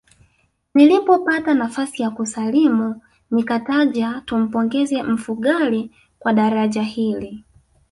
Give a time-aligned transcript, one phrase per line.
[0.73, 3.01] Nilipopata nafasi ya kusalimu
[3.31, 5.89] nikataja tumpongeze Mfugale
[6.19, 7.43] kwa daraja hili